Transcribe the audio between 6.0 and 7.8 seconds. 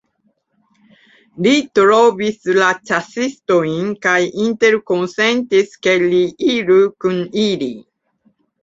li iru kun ili.